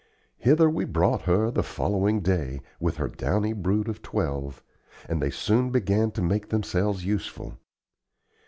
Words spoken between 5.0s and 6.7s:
and they soon began to make